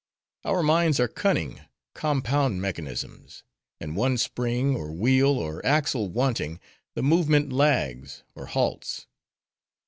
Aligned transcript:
Our 0.45 0.63
minds 0.63 0.99
are 0.99 1.07
cunning, 1.07 1.61
compound 1.93 2.59
mechanisms; 2.59 3.43
and 3.79 3.95
one 3.95 4.17
spring, 4.17 4.75
or 4.75 4.91
wheel, 4.91 5.37
or 5.37 5.63
axle 5.63 6.09
wanting, 6.09 6.59
the 6.95 7.03
movement 7.03 7.53
lags, 7.53 8.23
or 8.33 8.47
halts. 8.47 9.05